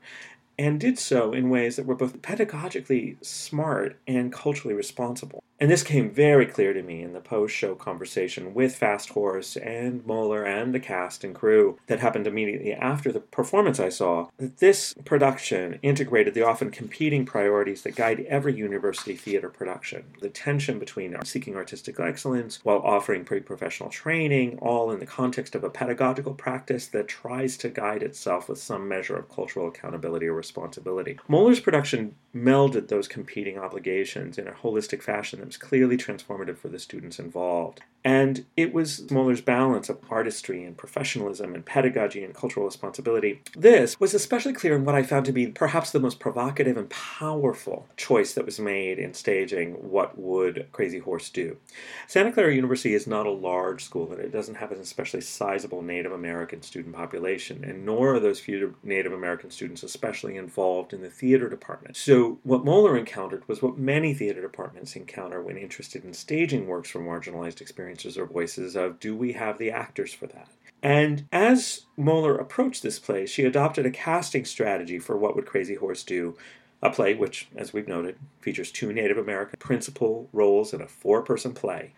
and 0.57 0.79
did 0.79 0.97
so 0.97 1.33
in 1.33 1.49
ways 1.49 1.75
that 1.75 1.85
were 1.85 1.95
both 1.95 2.21
pedagogically 2.21 3.23
smart 3.23 3.97
and 4.07 4.31
culturally 4.31 4.75
responsible. 4.75 5.43
And 5.57 5.71
this 5.71 5.83
came 5.83 6.09
very 6.09 6.45
clear 6.45 6.73
to 6.73 6.83
me 6.83 7.01
in 7.01 7.13
the 7.13 7.21
post 7.21 7.55
show 7.55 7.75
conversation 7.75 8.53
with 8.53 8.77
FastHorse 8.77 9.55
and 9.65 10.03
Mohler 10.03 10.45
and 10.45 10.73
the 10.73 10.81
cast 10.81 11.23
and 11.23 11.33
crew 11.33 11.79
that 11.87 12.01
happened 12.01 12.27
immediately 12.27 12.73
after 12.73 13.09
the 13.09 13.21
performance 13.21 13.79
I 13.79 13.87
saw. 13.87 14.27
That 14.37 14.57
this 14.57 14.93
production 15.05 15.79
integrated 15.81 16.33
the 16.33 16.45
often 16.45 16.71
competing 16.71 17.25
priorities 17.25 17.83
that 17.83 17.95
guide 17.95 18.25
every 18.27 18.53
university 18.53 19.15
theater 19.15 19.49
production 19.49 20.03
the 20.19 20.29
tension 20.29 20.77
between 20.77 21.15
seeking 21.23 21.55
artistic 21.55 21.99
excellence 21.99 22.59
while 22.63 22.79
offering 22.79 23.23
pre 23.23 23.39
professional 23.39 23.89
training, 23.89 24.57
all 24.61 24.91
in 24.91 24.99
the 24.99 25.05
context 25.05 25.55
of 25.55 25.63
a 25.63 25.69
pedagogical 25.69 26.33
practice 26.33 26.87
that 26.87 27.07
tries 27.07 27.55
to 27.57 27.69
guide 27.69 28.03
itself 28.03 28.49
with 28.49 28.59
some 28.59 28.89
measure 28.89 29.15
of 29.15 29.29
cultural 29.29 29.69
accountability 29.69 30.27
or 30.27 30.35
responsibility. 30.45 31.17
Mohler's 31.27 31.59
production 31.59 32.15
melded 32.35 32.87
those 32.87 33.07
competing 33.07 33.57
obligations 33.57 34.37
in 34.37 34.47
a 34.47 34.51
holistic 34.51 35.01
fashion 35.01 35.39
that 35.39 35.47
was 35.47 35.57
clearly 35.57 35.97
transformative 35.97 36.57
for 36.57 36.67
the 36.67 36.79
students 36.79 37.17
involved. 37.17 37.81
And 38.03 38.45
it 38.55 38.71
was 38.71 39.01
Mohler's 39.09 39.41
balance 39.41 39.89
of 39.89 39.97
artistry 40.11 40.63
and 40.63 40.77
professionalism 40.77 41.55
and 41.55 41.65
pedagogy 41.65 42.23
and 42.23 42.35
cultural 42.35 42.67
responsibility. 42.67 43.41
This 43.57 43.99
was 43.99 44.13
especially 44.13 44.53
clear 44.53 44.75
in 44.75 44.85
what 44.85 44.93
I 44.93 45.01
found 45.01 45.25
to 45.25 45.31
be 45.31 45.47
perhaps 45.47 45.89
the 45.89 45.99
most 45.99 46.19
provocative 46.19 46.77
and 46.77 46.87
powerful 46.91 47.87
choice 47.97 48.33
that 48.33 48.45
was 48.45 48.59
made 48.59 48.99
in 48.99 49.15
staging 49.15 49.73
What 49.73 50.19
Would 50.19 50.67
Crazy 50.71 50.99
Horse 50.99 51.31
Do? 51.31 51.57
Santa 52.05 52.31
Clara 52.31 52.53
University 52.53 52.93
is 52.93 53.07
not 53.07 53.25
a 53.25 53.31
large 53.31 53.83
school 53.83 54.11
and 54.11 54.21
it 54.21 54.31
doesn't 54.31 54.55
have 54.55 54.71
an 54.71 54.79
especially 54.79 55.21
sizable 55.21 55.81
Native 55.81 56.11
American 56.11 56.61
student 56.61 56.93
population, 56.95 57.63
and 57.63 57.85
nor 57.85 58.13
are 58.13 58.19
those 58.19 58.39
few 58.39 58.75
Native 58.83 59.13
American 59.13 59.49
students 59.49 59.81
especially 59.81 60.34
involved 60.35 60.93
in 60.93 61.01
the 61.01 61.09
theater 61.09 61.49
department. 61.49 61.97
So, 61.97 62.39
what 62.43 62.65
Mohler 62.65 62.97
encountered 62.97 63.47
was 63.47 63.61
what 63.61 63.77
many 63.77 64.13
theater 64.13 64.41
departments 64.41 64.95
encounter 64.95 65.41
when 65.41 65.57
interested 65.57 66.03
in 66.03 66.13
staging 66.13 66.67
works 66.67 66.89
for 66.89 66.99
marginalized 66.99 67.61
experiences 67.61 67.85
experiences 67.85 68.17
or 68.17 68.25
voices 68.25 68.75
of 68.75 68.99
do 68.99 69.15
we 69.15 69.33
have 69.33 69.57
the 69.57 69.71
actors 69.71 70.13
for 70.13 70.27
that? 70.27 70.47
And 70.81 71.27
as 71.31 71.85
Mohler 71.97 72.39
approached 72.39 72.83
this 72.83 72.99
play, 72.99 73.25
she 73.25 73.43
adopted 73.43 73.85
a 73.85 73.91
casting 73.91 74.45
strategy 74.45 74.99
for 74.99 75.17
What 75.17 75.35
Would 75.35 75.45
Crazy 75.45 75.75
Horse 75.75 76.03
Do? 76.03 76.37
A 76.81 76.89
play 76.89 77.15
which, 77.15 77.47
as 77.55 77.73
we've 77.73 77.87
noted, 77.87 78.17
features 78.41 78.71
two 78.71 78.93
Native 78.93 79.17
American 79.17 79.57
principal 79.59 80.29
roles 80.31 80.73
in 80.73 80.81
a 80.81 80.87
four 80.87 81.21
person 81.23 81.53
play. 81.53 81.93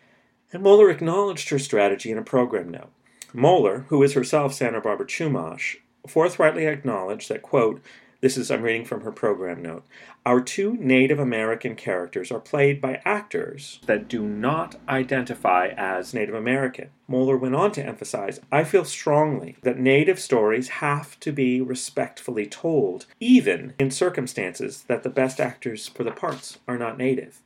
And 0.53 0.63
Mohler 0.63 0.91
acknowledged 0.91 1.49
her 1.49 1.59
strategy 1.59 2.11
in 2.11 2.17
a 2.17 2.23
program 2.23 2.69
note. 2.69 2.91
Mohler, 3.33 3.85
who 3.87 4.01
is 4.03 4.13
herself 4.13 4.53
Santa 4.53 4.79
Barbara 4.79 5.07
Chumash, 5.07 5.77
forthrightly 6.07 6.65
acknowledged 6.65 7.27
that, 7.29 7.41
quote, 7.41 7.81
this 8.19 8.35
is, 8.35 8.49
I'm 8.49 8.63
reading 8.63 8.85
from 8.85 9.01
her 9.01 9.11
program 9.11 9.61
note. 9.61 9.83
Our 10.25 10.41
two 10.41 10.75
Native 10.77 11.19
American 11.19 11.75
characters 11.75 12.31
are 12.31 12.39
played 12.39 12.81
by 12.81 13.01
actors 13.05 13.79
that 13.85 14.07
do 14.07 14.23
not 14.23 14.75
identify 14.89 15.67
as 15.77 16.13
Native 16.13 16.33
American. 16.33 16.89
Mohler 17.09 17.39
went 17.39 17.55
on 17.55 17.71
to 17.73 17.85
emphasize 17.85 18.39
I 18.51 18.63
feel 18.63 18.85
strongly 18.85 19.55
that 19.61 19.77
Native 19.77 20.19
stories 20.19 20.67
have 20.69 21.19
to 21.21 21.31
be 21.31 21.61
respectfully 21.61 22.47
told, 22.47 23.05
even 23.19 23.73
in 23.79 23.91
circumstances 23.91 24.83
that 24.87 25.03
the 25.03 25.09
best 25.09 25.39
actors 25.39 25.87
for 25.87 26.03
the 26.03 26.11
parts 26.11 26.57
are 26.67 26.77
not 26.77 26.97
Native. 26.97 27.41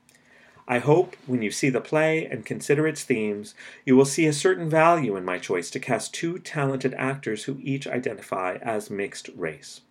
I 0.67 0.79
hope 0.79 1.17
when 1.27 1.41
you 1.41 1.51
see 1.51 1.69
the 1.69 1.81
play 1.81 2.25
and 2.25 2.45
consider 2.45 2.87
its 2.87 3.03
themes, 3.03 3.55
you 3.85 3.97
will 3.97 4.05
see 4.05 4.25
a 4.25 4.31
certain 4.31 4.69
value 4.69 5.17
in 5.17 5.25
my 5.25 5.37
choice 5.37 5.69
to 5.71 5.79
cast 5.81 6.13
two 6.13 6.39
talented 6.39 6.93
actors 6.93 7.43
who 7.43 7.59
each 7.61 7.87
identify 7.87 8.57
as 8.61 8.89
mixed 8.89 9.29
race. 9.35 9.81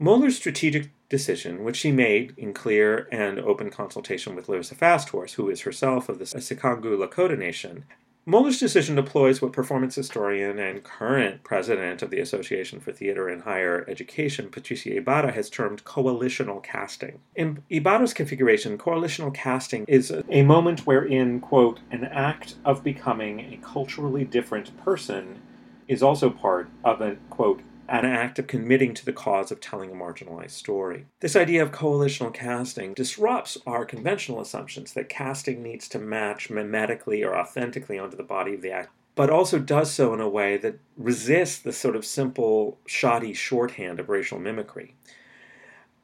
Mohler's 0.00 0.36
strategic 0.36 0.90
decision, 1.10 1.62
which 1.62 1.76
she 1.76 1.92
made 1.92 2.32
in 2.38 2.54
clear 2.54 3.06
and 3.12 3.38
open 3.38 3.68
consultation 3.68 4.34
with 4.34 4.48
Larissa 4.48 4.74
FastHorse, 4.74 5.32
who 5.32 5.50
is 5.50 5.60
herself 5.60 6.08
of 6.08 6.18
the 6.18 6.24
Sicangu 6.24 6.96
Lakota 6.96 7.36
Nation, 7.36 7.84
Mohler's 8.26 8.60
decision 8.60 8.94
deploys 8.96 9.42
what 9.42 9.52
performance 9.52 9.94
historian 9.94 10.58
and 10.58 10.84
current 10.84 11.42
president 11.42 12.00
of 12.00 12.10
the 12.10 12.20
Association 12.20 12.78
for 12.78 12.92
Theater 12.92 13.28
and 13.28 13.42
Higher 13.42 13.84
Education, 13.88 14.50
Patricia 14.50 14.96
Ybarra, 14.96 15.32
has 15.32 15.50
termed 15.50 15.84
coalitional 15.84 16.62
casting. 16.62 17.20
In 17.34 17.62
Ybarra's 17.70 18.14
configuration, 18.14 18.78
coalitional 18.78 19.34
casting 19.34 19.84
is 19.88 20.12
a 20.28 20.42
moment 20.42 20.86
wherein, 20.86 21.40
quote, 21.40 21.80
an 21.90 22.04
act 22.04 22.54
of 22.64 22.84
becoming 22.84 23.40
a 23.40 23.58
culturally 23.66 24.24
different 24.24 24.76
person 24.84 25.40
is 25.88 26.02
also 26.02 26.30
part 26.30 26.68
of 26.84 27.00
a, 27.00 27.16
quote, 27.30 27.62
an 27.90 28.04
act 28.04 28.38
of 28.38 28.46
committing 28.46 28.94
to 28.94 29.04
the 29.04 29.12
cause 29.12 29.50
of 29.50 29.60
telling 29.60 29.90
a 29.90 29.94
marginalized 29.94 30.52
story. 30.52 31.06
This 31.20 31.36
idea 31.36 31.62
of 31.62 31.72
coalitional 31.72 32.32
casting 32.32 32.94
disrupts 32.94 33.58
our 33.66 33.84
conventional 33.84 34.40
assumptions 34.40 34.92
that 34.92 35.08
casting 35.08 35.62
needs 35.62 35.88
to 35.88 35.98
match 35.98 36.48
mimetically 36.48 37.26
or 37.26 37.36
authentically 37.36 37.98
onto 37.98 38.16
the 38.16 38.22
body 38.22 38.54
of 38.54 38.62
the 38.62 38.70
act 38.70 38.90
but 39.16 39.28
also 39.28 39.58
does 39.58 39.90
so 39.90 40.14
in 40.14 40.20
a 40.20 40.28
way 40.28 40.56
that 40.56 40.78
resists 40.96 41.58
the 41.58 41.72
sort 41.72 41.96
of 41.96 42.06
simple, 42.06 42.78
shoddy 42.86 43.34
shorthand 43.34 44.00
of 44.00 44.08
racial 44.08 44.38
mimicry. 44.38 44.94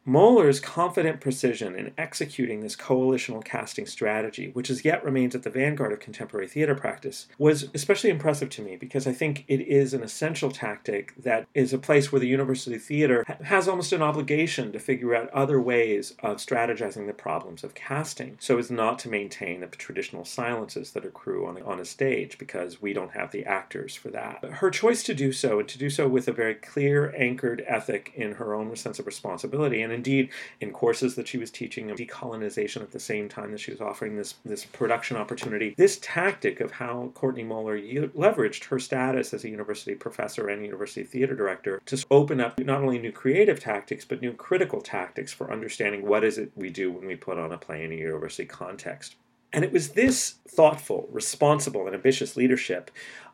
Mohler's 0.07 0.61
confident 0.61 1.21
precision 1.21 1.75
in 1.75 1.93
executing 1.99 2.61
this 2.61 2.77
coalitional 2.77 3.45
casting 3.45 3.87
strategy, 3.87 4.51
which 4.53 4.71
as 4.71 4.85
yet 4.85 5.05
remains 5.05 5.35
at 5.35 5.43
the 5.43 5.51
vanguard 5.51 5.93
of 5.93 5.99
contemporary 5.99 6.47
theater 6.47 6.77
practice, 6.77 7.27
was 7.39 7.69
especially 7.75 8.11
impressive 8.11 8.49
to 8.51 8.63
me 8.63 8.77
because 8.77 9.09
I 9.09 9.13
think 9.13 9.45
it 9.49 9.61
is 9.63 9.93
an 9.93 10.05
essential 10.05 10.53
tactic 10.53 11.13
that 11.19 11.49
is 11.55 11.73
a 11.73 11.79
place 11.79 12.13
where 12.13 12.21
the 12.21 12.29
university 12.29 12.79
theater 12.79 13.25
has 13.43 13.67
almost 13.67 13.93
an 13.93 14.01
obligation 14.01 14.71
to 14.71 14.79
figure 14.79 15.13
out 15.13 15.29
other 15.31 15.61
ways 15.61 16.15
of 16.23 16.37
strategizing 16.37 17.09
the 17.09 17.13
problems 17.13 17.65
of 17.65 17.75
casting 17.75 18.37
so 18.39 18.59
as 18.59 18.71
not 18.71 19.01
to 19.01 19.09
maintain 19.09 19.59
the 19.59 19.67
traditional 19.67 20.25
silences 20.25 20.93
that 20.93 21.05
accrue 21.05 21.47
on, 21.47 21.61
on 21.63 21.81
a 21.81 21.85
stage 21.85 22.39
because 22.39 22.81
we 22.81 22.93
don't 22.93 23.13
have 23.13 23.33
the 23.33 23.45
actors 23.45 23.97
for 23.97 24.11
that. 24.11 24.39
But 24.41 24.53
her 24.53 24.71
choice 24.71 25.03
to 25.03 25.15
do 25.15 25.33
so 25.33 25.59
and 25.59 25.69
to 25.69 25.79
do 25.79 25.91
so 25.91 26.07
with 26.07 26.29
a 26.29 26.33
very 26.33 26.55
clear, 26.55 27.13
anchored 27.17 27.65
ethic 27.67 28.13
in 28.15 28.33
her 28.33 28.55
own 28.55 28.77
sense 28.77 29.01
of 29.01 29.07
responsibility 29.07 29.83
and 29.83 29.96
indeed, 29.97 30.31
in 30.61 30.71
courses 30.71 31.17
that 31.17 31.27
she 31.27 31.39
was 31.39 31.51
teaching 31.51 31.89
decolonization 31.89 32.83
at 32.83 32.93
the 32.93 33.01
same 33.01 33.29
time 33.29 33.51
that 33.51 33.61
she 33.61 33.73
was 33.73 33.81
offering 33.81 34.17
this, 34.17 34.35
this 34.45 34.65
production 34.65 35.17
opportunity, 35.17 35.75
this 35.77 35.99
tactic 36.01 36.61
of 36.61 36.71
how 36.71 37.11
Courtney 37.15 37.45
Mohler 37.45 37.77
leveraged 38.13 38.65
her 38.65 38.79
status 38.79 39.35
as 39.35 39.45
a 39.45 39.51
university 39.51 39.95
professor 39.95 40.49
and 40.49 40.65
university 40.65 41.03
theater 41.03 41.35
director 41.35 41.81
to 41.87 42.05
open 42.11 42.41
up 42.41 42.59
not 42.61 42.83
only 42.83 42.99
new 42.99 43.13
creative 43.13 43.59
tactics, 43.59 44.05
but 44.05 44.21
new 44.21 44.33
critical 44.33 44.81
tactics 44.81 45.33
for 45.33 45.53
understanding 45.53 46.07
what 46.07 46.23
is 46.23 46.39
it 46.39 46.53
we 46.55 46.71
do 46.71 46.93
when 46.93 47.07
we 47.07 47.17
put 47.17 47.39
on 47.39 47.53
a 47.53 47.59
play 47.59 47.85
in 47.85 47.93
a 47.93 47.97
university 47.97 48.45
context. 48.45 49.17
And 49.53 49.65
it 49.65 49.73
was 49.73 49.91
this 49.91 50.35
thoughtful, 50.49 51.09
responsible, 51.11 51.87
and 51.87 51.95
ambitious 51.95 52.37
leadership 52.37 52.91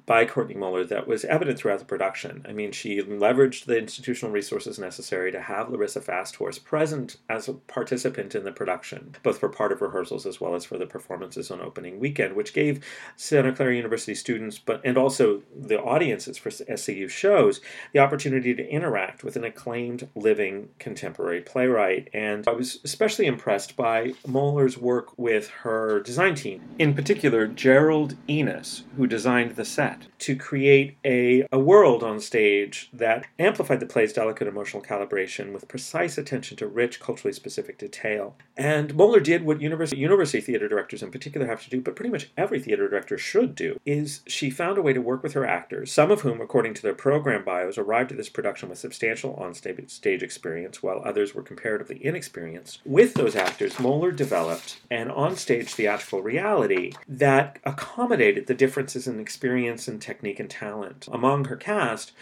by 0.07 0.25
Courtney 0.25 0.55
Mohler 0.55 0.89
that 0.89 1.07
was 1.07 1.25
evident 1.25 1.59
throughout 1.59 1.79
the 1.79 1.85
production. 1.85 2.45
I 2.49 2.53
mean, 2.53 2.73
she 2.73 3.01
leveraged 3.01 3.67
the 3.67 3.79
institutional 3.79 4.33
resources 4.33 4.79
necessary 4.79 5.31
to 5.33 5.41
have 5.41 5.71
Larissa 5.71 6.01
FastHorse 6.01 6.63
present 6.63 7.17
as 7.29 7.49
a 7.49 7.55
participant 7.55 8.35
in 8.35 8.45
the 8.45 8.53
production, 8.53 9.15
both 9.23 9.39
for 9.39 9.49
part 9.49 9.73
of 9.73 9.81
rehearsals 9.81 10.27
as 10.27 10.41
well 10.41 10.55
as 10.55 10.65
for 10.65 10.79
the 10.79 10.87
performances 10.87 11.51
on 11.51 11.61
opening 11.61 12.01
weekend, 12.01 12.35
which 12.35 12.53
gave 12.53 12.85
Santa 13.17 13.53
Clara 13.53 13.75
University 13.75 14.15
students, 14.15 14.59
but 14.59 14.81
and 14.85 14.99
also 14.99 15.43
the 15.55 15.81
audiences 15.81 16.37
for 16.37 16.51
SCU 16.51 17.09
shows, 17.09 17.61
the 17.93 18.01
opportunity 18.01 18.55
to 18.55 18.69
interact 18.69 19.23
with 19.23 19.37
an 19.37 19.45
acclaimed 19.45 20.09
living 20.15 20.69
contemporary 20.79 21.41
playwright. 21.41 22.09
And 22.13 22.47
I 22.49 22.53
was 22.53 22.81
especially 22.85 23.27
impressed 23.27 23.77
by 23.77 24.13
Mohler's 24.27 24.79
work 24.79 25.17
with 25.17 25.49
her 25.49 26.01
design 26.01 26.35
team, 26.35 26.63
in 26.79 26.95
particular 26.95 27.47
Gerald 27.47 28.17
Enos, 28.29 28.85
who 28.97 29.07
designed 29.07 29.53
the 29.53 29.65
set 29.65 29.92
that 29.93 30.07
to 30.19 30.37
create 30.37 30.97
a, 31.05 31.47
a 31.53 31.59
world 31.59 32.03
on 32.03 32.21
stage 32.21 32.91
that 32.93 33.27
amplified 33.39 33.81
the 33.81 33.87
play's 33.87 34.13
delicate 34.13 34.49
emotional 34.49 34.83
calibration 34.83 35.53
with 35.53 35.69
precise 35.69 36.19
attention 36.19 36.57
to 36.57 36.67
rich, 36.67 37.01
culturally 37.01 37.33
specific 37.33 37.79
detail. 37.79 38.37
And 38.57 38.95
Mohler 38.95 39.23
did 39.23 39.45
what 39.45 39.61
university, 39.61 40.01
university 40.01 40.41
theater 40.41 40.69
directors 40.69 41.03
in 41.03 41.11
particular 41.11 41.47
have 41.47 41.63
to 41.65 41.71
do, 41.71 41.81
but 41.81 41.97
pretty 41.97 42.11
much 42.11 42.31
every 42.37 42.61
theater 42.61 42.89
director 42.89 43.19
should 43.19 43.55
do, 43.55 43.79
is 43.85 44.23
she 44.27 44.51
found 44.51 44.79
a 44.79 44.83
way 44.83 44.93
to 44.93 45.01
work 45.01 45.23
with 45.23 45.33
her 45.35 45.47
actors, 45.47 45.93
some 45.93 46.11
of 46.11 46.21
whom, 46.21 46.41
according 46.41 46.75
to 46.75 46.83
their 46.83 46.95
program 46.95 47.45
bios, 47.45 47.79
arrived 47.79 48.13
at 48.13 48.19
this 48.19 48.29
production 48.29 48.69
with 48.69 48.79
substantial 48.79 49.35
on-stage 49.35 50.23
experience, 50.23 50.83
while 50.83 51.03
others 51.05 51.35
were 51.35 51.43
comparatively 51.43 52.05
inexperienced. 52.05 52.81
With 52.85 53.15
those 53.15 53.37
actors, 53.37 53.75
Mohler 53.75 54.15
developed 54.15 54.81
an 54.91 55.11
on-stage 55.11 55.75
theatrical 55.75 56.23
reality 56.23 56.93
that 57.09 57.59
accommodated 57.65 58.47
the 58.47 58.55
differences 58.55 59.07
in 59.07 59.21
experience 59.21 59.82
and 59.89 60.01
technique 60.01 60.41
and 60.41 60.51
talent 60.51 61.09
among 61.11 61.47
her 61.47 61.57
cast 61.57 62.13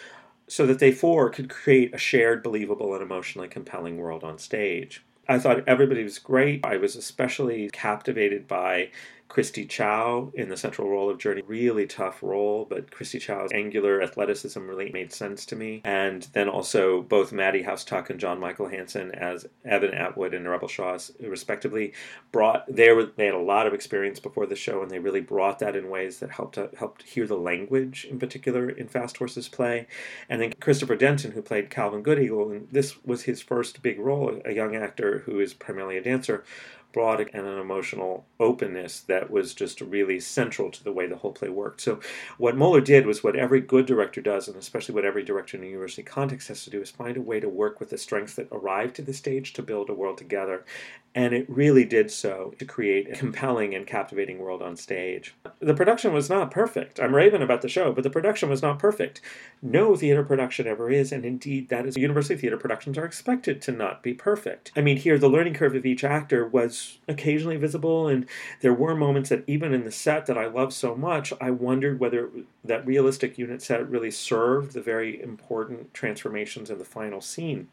so 0.49 0.67
that 0.67 0.81
they 0.81 0.90
four 0.90 1.31
could 1.31 1.49
create 1.49 1.95
a 1.95 1.99
shared, 1.99 2.43
believable, 2.43 2.93
and 2.95 3.02
emotionally 3.02 3.49
compelling 3.49 3.97
world 3.97 4.25
on 4.25 4.38
stage. 4.38 5.05
I 5.29 5.38
thought 5.38 5.69
everybody 5.69 6.02
was 6.02 6.19
great. 6.19 6.64
I 6.64 6.76
was 6.76 6.97
especially 6.97 7.71
captivated 7.71 8.49
by 8.49 8.90
Christy 9.31 9.65
Chow 9.65 10.33
in 10.35 10.49
the 10.49 10.57
central 10.57 10.91
role 10.91 11.09
of 11.09 11.19
Journey. 11.19 11.43
Really 11.47 11.87
tough 11.87 12.21
role, 12.21 12.67
but 12.69 12.91
Christy 12.91 13.21
Chow's 13.21 13.53
angular 13.55 14.03
athleticism 14.03 14.61
really 14.67 14.91
made 14.91 15.13
sense 15.13 15.47
to 15.47 15.57
me. 15.57 15.83
And 15.85 16.27
then 16.33 16.49
also 16.49 17.03
both 17.03 17.31
Maddie 17.31 17.63
House-Tuck 17.63 18.11
and 18.11 18.19
John 18.19 18.41
Michael 18.41 18.69
Hansen 18.69 19.13
as 19.13 19.47
Evan 19.65 19.95
Atwood 19.95 20.35
and 20.35 20.49
Rebel 20.49 20.67
Shaws, 20.67 21.13
respectively, 21.21 21.93
brought 22.33 22.65
they 22.69 22.91
were 22.91 23.07
they 23.07 23.27
had 23.27 23.35
a 23.35 23.39
lot 23.39 23.69
of 23.69 23.73
experience 23.73 24.19
before 24.19 24.47
the 24.47 24.57
show, 24.57 24.83
and 24.83 24.91
they 24.91 24.99
really 24.99 25.21
brought 25.21 25.61
that 25.61 25.77
in 25.77 25.91
ways 25.91 26.19
that 26.19 26.33
helped 26.33 26.57
to, 26.57 26.69
helped 26.77 27.05
hear 27.05 27.27
the 27.29 27.37
language 27.37 28.07
in 28.11 28.19
particular 28.19 28.69
in 28.69 28.89
Fast 28.89 29.17
Horses 29.19 29.49
play. 29.49 29.87
And 30.29 30.43
then 30.43 30.55
Christopher 30.61 30.97
Denton, 30.97 31.31
who 31.31 31.43
played 31.43 31.71
Calvin 31.71 32.03
Goodeagle, 32.03 32.51
and 32.51 32.69
this 32.73 32.97
was 33.05 33.23
his 33.23 33.41
first 33.41 33.81
big 33.81 34.01
role, 34.01 34.41
a 34.45 34.53
young 34.53 34.75
actor 34.75 35.21
who 35.21 35.39
is 35.39 35.55
primarily 35.55 35.97
a 35.97 36.03
dancer 36.03 36.43
brought 36.92 37.20
and 37.20 37.47
an 37.47 37.59
emotional 37.59 38.25
openness 38.38 39.00
that 39.00 39.30
was 39.30 39.54
just 39.54 39.80
really 39.80 40.20
central 40.20 40.70
to 40.70 40.82
the 40.82 40.92
way 40.92 41.06
the 41.06 41.16
whole 41.16 41.32
play 41.32 41.49
worked. 41.49 41.80
So, 41.80 42.00
what 42.38 42.56
Mohler 42.56 42.85
did 42.85 43.06
was 43.06 43.23
what 43.23 43.37
every 43.37 43.61
good 43.61 43.87
director 43.87 44.20
does, 44.20 44.49
and 44.49 44.56
especially 44.56 44.94
what 44.94 45.04
every 45.04 45.23
director 45.23 45.56
in 45.56 45.62
a 45.62 45.66
university 45.66 46.02
context 46.02 46.49
has 46.49 46.64
to 46.64 46.70
do, 46.70 46.80
is 46.80 46.90
find 46.90 47.16
a 47.16 47.23
way 47.23 47.40
to 47.40 47.49
work 47.49 47.80
with 47.80 47.90
the 47.90 47.99
strengths 47.99 48.35
that 48.35 48.49
arrive 48.52 48.92
to 48.94 49.02
the 49.02 49.12
stage 49.12 49.52
to 49.54 49.62
build 49.62 49.90
a 49.90 49.94
world 49.94 50.18
together. 50.18 50.64
And 51.12 51.35
it 51.35 51.50
really 51.50 51.85
did 51.85 52.09
so 52.12 52.55
to 52.61 52.64
create 52.64 53.11
a 53.11 53.17
compelling 53.17 53.75
and 53.75 53.85
captivating 53.85 54.38
world 54.38 54.62
on 54.62 54.76
stage. 54.76 55.35
The 55.59 55.75
production 55.75 56.12
was 56.12 56.31
not 56.31 56.52
perfect. 56.52 57.00
I'm 57.00 57.17
raving 57.17 57.43
about 57.43 57.62
the 57.62 57.69
show, 57.69 57.93
but 57.93 58.05
the 58.05 58.11
production 58.11 58.49
was 58.49 58.62
not 58.62 58.79
perfect. 58.79 59.21
No 59.61 59.97
theater 59.97 60.23
production 60.23 60.69
ever 60.69 60.88
is, 60.88 61.11
and 61.11 61.25
indeed, 61.25 61.69
that 61.69 61.85
is 61.85 61.97
university 61.97 62.37
theater 62.37 62.57
productions 62.57 62.97
are 62.97 63.05
expected 63.05 63.61
to 63.62 63.73
not 63.73 64.05
be 64.05 64.14
perfect. 64.14 64.71
I 64.76 64.83
mean, 64.83 64.99
here, 64.99 65.19
the 65.19 65.29
learning 65.29 65.55
curve 65.55 65.75
of 65.75 65.85
each 65.85 66.05
actor 66.05 66.47
was 66.47 66.99
occasionally 67.09 67.57
visible, 67.57 68.07
and 68.07 68.25
there 68.61 68.73
were 68.73 68.95
moments 68.95 69.31
that 69.31 69.43
even 69.49 69.75
in 69.75 69.85
the 69.85 69.90
set 69.90 70.26
that 70.26 70.38
I 70.38 70.47
love 70.47 70.73
so 70.73 70.95
much, 70.95 71.33
I 71.40 71.50
wondered 71.50 71.99
whether 71.99 72.31
that 72.64 72.87
realistic 72.87 73.37
unit 73.37 73.62
set 73.62 73.90
really 73.90 74.12
served 74.12 74.75
the 74.75 74.81
very 74.83 75.21
important 75.21 75.93
transformations 75.93 76.71
in 76.71 76.79
the 76.79 76.85
final 76.85 77.21
scene. 77.21 77.67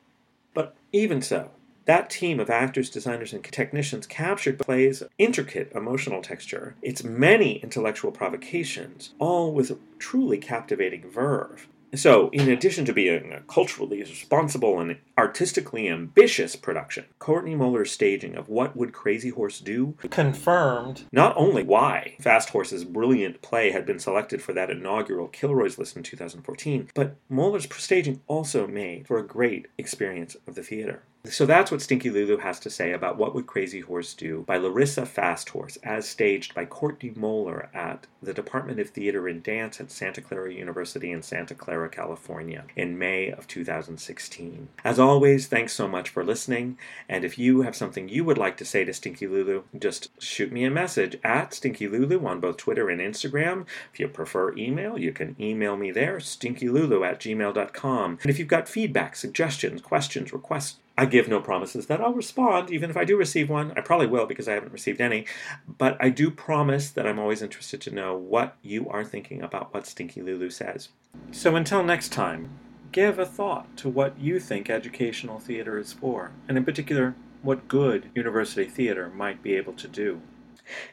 But 0.55 0.75
even 0.91 1.21
so, 1.21 1.51
that 1.87 2.09
team 2.09 2.39
of 2.39 2.49
actors, 2.49 2.89
designers, 2.89 3.33
and 3.33 3.43
technicians 3.43 4.05
captured 4.05 4.59
play's 4.59 5.03
intricate 5.17 5.71
emotional 5.73 6.21
texture, 6.21 6.75
its 6.81 7.03
many 7.03 7.55
intellectual 7.63 8.11
provocations, 8.11 9.13
all 9.19 9.53
with 9.53 9.71
a 9.71 9.77
truly 9.97 10.37
captivating 10.37 11.09
verve. 11.09 11.67
So, 11.95 12.29
in 12.31 12.49
addition 12.49 12.83
to 12.85 12.93
being 12.93 13.31
a 13.31 13.39
culturally 13.47 13.99
responsible 13.99 14.79
and 14.79 14.97
artistically 15.17 15.87
ambitious 15.87 16.57
production, 16.57 17.05
Courtney 17.17 17.55
Mohler's 17.55 17.91
staging 17.91 18.35
of 18.35 18.49
What 18.49 18.75
Would 18.75 18.91
Crazy 18.91 19.29
Horse 19.29 19.61
Do 19.61 19.95
confirmed 20.09 21.05
not 21.13 21.33
only 21.37 21.63
why 21.63 22.17
FastHorse's 22.21 22.83
brilliant 22.83 23.41
play 23.41 23.71
had 23.71 23.85
been 23.85 23.99
selected 23.99 24.41
for 24.41 24.51
that 24.51 24.69
inaugural 24.69 25.29
Kilroy's 25.29 25.77
list 25.77 25.95
in 25.95 26.03
2014, 26.03 26.89
but 26.93 27.15
Mohler's 27.31 27.67
staging 27.81 28.21
also 28.27 28.67
made 28.67 29.07
for 29.07 29.17
a 29.17 29.25
great 29.25 29.67
experience 29.77 30.35
of 30.45 30.55
the 30.55 30.63
theater. 30.63 31.03
So 31.29 31.45
that's 31.45 31.71
what 31.71 31.81
Stinky 31.81 32.09
Lulu 32.09 32.37
has 32.37 32.59
to 32.61 32.69
say 32.69 32.91
about 32.93 33.17
What 33.17 33.35
Would 33.35 33.47
Crazy 33.47 33.81
Horse 33.81 34.13
Do 34.13 34.43
by 34.47 34.57
Larissa 34.57 35.01
FastHorse, 35.01 35.77
as 35.83 36.07
staged 36.07 36.53
by 36.53 36.65
Courtney 36.65 37.11
Mohler 37.11 37.67
at 37.75 38.07
the 38.21 38.33
Department 38.33 38.79
of 38.79 38.89
Theater 38.89 39.27
and 39.27 39.43
Dance 39.43 39.79
at 39.79 39.91
Santa 39.91 40.21
Clara 40.21 40.53
University 40.53 41.11
in 41.11 41.21
Santa 41.21 41.53
Clara, 41.53 41.89
California, 41.89 42.63
in 42.75 42.97
May 42.97 43.29
of 43.29 43.47
2016. 43.47 44.69
As 44.83 44.99
always, 44.99 45.47
thanks 45.47 45.73
so 45.73 45.87
much 45.87 46.09
for 46.09 46.23
listening, 46.23 46.77
and 47.09 47.25
if 47.25 47.37
you 47.37 47.61
have 47.61 47.75
something 47.75 48.07
you 48.07 48.23
would 48.23 48.37
like 48.37 48.57
to 48.57 48.65
say 48.65 48.85
to 48.85 48.93
Stinky 48.93 49.27
Lulu, 49.27 49.63
just 49.77 50.09
shoot 50.21 50.51
me 50.51 50.63
a 50.65 50.71
message 50.71 51.17
at 51.23 51.53
Stinky 51.53 51.87
Lulu 51.87 52.25
on 52.25 52.39
both 52.39 52.57
Twitter 52.57 52.89
and 52.89 53.01
Instagram. 53.01 53.65
If 53.93 53.99
you 53.99 54.07
prefer 54.07 54.55
email, 54.55 54.97
you 54.97 55.11
can 55.11 55.35
email 55.39 55.75
me 55.77 55.91
there, 55.91 56.17
stinkylulu 56.17 57.07
at 57.07 57.19
gmail.com. 57.19 58.19
And 58.21 58.29
if 58.29 58.39
you've 58.39 58.47
got 58.47 58.69
feedback, 58.69 59.15
suggestions, 59.15 59.81
questions, 59.81 60.31
requests, 60.31 60.77
I 60.97 61.05
give 61.05 61.27
no 61.27 61.39
promises 61.39 61.85
that 61.87 62.01
I'll 62.01 62.13
respond, 62.13 62.71
even 62.71 62.89
if 62.89 62.97
I 62.97 63.05
do 63.05 63.17
receive 63.17 63.49
one. 63.49 63.71
I 63.75 63.81
probably 63.81 64.07
will 64.07 64.25
because 64.25 64.47
I 64.47 64.53
haven't 64.53 64.73
received 64.73 64.99
any. 64.99 65.25
But 65.67 65.95
I 65.99 66.09
do 66.09 66.31
promise 66.31 66.89
that 66.89 67.05
I'm 67.05 67.19
always 67.19 67.43
interested 67.43 67.81
to 67.81 67.93
know 67.93 68.17
what 68.17 68.55
you 68.63 68.89
are 68.89 69.03
thinking 69.05 69.41
about 69.41 69.73
what 69.73 69.85
Stinky 69.85 70.21
Lulu 70.21 70.49
says. 70.49 70.89
So 71.31 71.55
until 71.55 71.83
next 71.83 72.09
time, 72.09 72.49
give 72.91 73.19
a 73.19 73.25
thought 73.25 73.77
to 73.77 73.89
what 73.89 74.19
you 74.19 74.39
think 74.39 74.69
educational 74.69 75.39
theater 75.39 75.77
is 75.77 75.93
for, 75.93 76.31
and 76.47 76.57
in 76.57 76.65
particular, 76.65 77.15
what 77.43 77.67
good 77.67 78.09
university 78.15 78.65
theater 78.65 79.09
might 79.09 79.43
be 79.43 79.53
able 79.55 79.73
to 79.73 79.87
do 79.87 80.21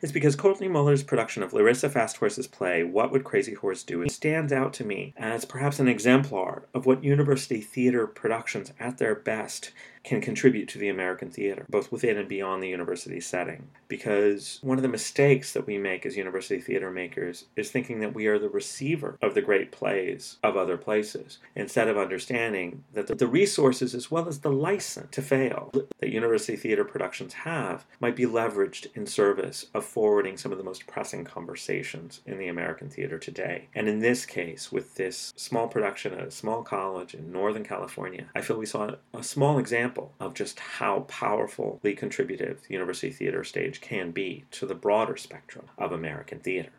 It's 0.01 0.13
because 0.13 0.37
Courtney 0.37 0.69
Mohler's 0.69 1.03
production 1.03 1.43
of 1.43 1.53
Larissa 1.53 1.89
FastHorse's 1.89 2.47
play, 2.47 2.85
What 2.85 3.11
Would 3.11 3.25
Crazy 3.25 3.55
Horse 3.55 3.83
Do, 3.83 4.09
stands 4.09 4.53
out 4.53 4.73
to 4.75 4.85
me 4.85 5.15
as 5.17 5.45
perhaps 5.45 5.79
an 5.79 5.89
exemplar 5.89 6.65
of 6.75 6.87
what 6.87 7.03
university 7.05 7.61
theater 7.61 8.07
productions 8.07 8.73
at 8.79 8.99
their 8.99 9.15
best 9.15 9.73
can 10.05 10.21
contribute 10.21 10.69
to 10.69 10.79
the 10.79 10.89
American 10.89 11.31
theater, 11.31 11.65
both 11.69 11.91
within 11.91 12.19
and 12.19 12.29
beyond 12.29 12.63
the 12.63 12.69
university 12.69 13.21
setting. 13.21 13.69
Because 13.89 14.59
one 14.63 14.79
of 14.79 14.83
the 14.83 14.89
mistakes 14.89 15.53
that 15.55 15.67
we 15.67 15.79
make 15.79 16.05
as 16.05 16.17
university 16.17 16.61
theater 16.61 16.91
makers 16.91 17.47
is 17.57 17.71
thinking 17.71 18.01
that 18.01 18.15
we 18.15 18.27
are 18.27 18.39
the 18.39 18.49
receiver 18.49 19.17
of 19.23 19.35
the 19.35 19.43
great 19.43 19.73
plays 19.73 20.37
of 20.43 20.57
other 20.57 20.77
places, 20.77 21.39
instead 21.57 21.89
of 21.89 21.97
understanding 21.97 22.85
that 22.93 23.19
the 23.19 23.27
resources 23.27 23.95
as 23.95 24.11
well 24.11 24.29
as 24.29 24.41
the 24.41 24.53
license 24.53 25.09
to 25.11 25.23
fail 25.23 25.73
that 25.73 26.11
university 26.11 26.57
theater 26.57 26.85
productions 26.85 27.33
have 27.33 27.87
might 28.01 28.17
be 28.17 28.27
leveraged 28.27 28.87
in 28.95 29.07
service 29.07 29.67
of 29.73 29.85
forwarding 29.85 30.37
some 30.37 30.53
of 30.53 30.59
the 30.59 30.65
most 30.65 30.87
pressing 30.87 31.25
conversations 31.25 32.21
in 32.27 32.39
the 32.39 32.49
American 32.49 32.91
theater 32.91 33.19
today. 33.19 33.69
And 33.75 33.89
in 33.89 34.01
this 34.01 34.27
case, 34.27 34.71
with 34.71 34.97
this 34.97 35.33
small 35.37 35.69
production 35.69 36.13
at 36.13 36.27
a 36.27 36.31
small 36.31 36.63
college 36.63 37.15
in 37.15 37.33
Northern 37.33 37.65
California, 37.65 38.27
I 38.35 38.43
feel 38.43 38.59
we 38.59 38.67
saw 38.67 38.97
a 39.15 39.23
small 39.23 39.59
example 39.59 39.94
example 39.95 40.13
of 40.19 40.35
just 40.35 40.59
how 40.59 41.01
powerfully 41.01 41.95
contributive 41.95 42.63
the 42.67 42.75
University 42.75 43.11
Theater 43.11 43.45
stage 43.45 43.81
can 43.81 44.11
be 44.11 44.45
to 44.51 44.67
the 44.67 44.75
broader 44.75 45.17
spectrum 45.17 45.67
of 45.79 45.93
American 45.93 46.41
theater. 46.41 46.73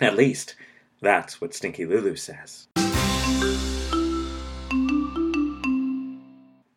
At 0.00 0.16
least, 0.16 0.54
that's 1.00 1.40
what 1.40 1.54
Stinky 1.54 1.86
Lulu 1.86 2.14
says. 2.14 2.68